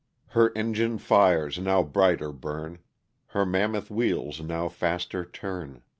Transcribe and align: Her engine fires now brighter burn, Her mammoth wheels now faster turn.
Her 0.29 0.51
engine 0.55 0.97
fires 0.97 1.59
now 1.59 1.83
brighter 1.83 2.31
burn, 2.31 2.79
Her 3.27 3.45
mammoth 3.45 3.91
wheels 3.91 4.41
now 4.41 4.67
faster 4.67 5.23
turn. 5.23 5.83